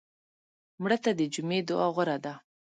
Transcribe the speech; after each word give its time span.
مړه 0.81 0.97
ته 1.03 1.11
د 1.19 1.21
جمعې 1.33 1.59
دعا 1.69 1.87
غوره 1.95 2.17
ده 2.25 2.33